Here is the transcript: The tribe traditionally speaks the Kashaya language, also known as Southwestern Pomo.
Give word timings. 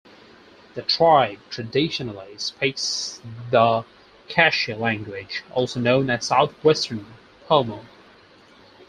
The 0.73 0.81
tribe 0.81 1.37
traditionally 1.51 2.35
speaks 2.39 3.21
the 3.51 3.85
Kashaya 4.29 4.75
language, 4.79 5.43
also 5.51 5.79
known 5.79 6.09
as 6.09 6.25
Southwestern 6.25 7.05
Pomo. 7.47 7.85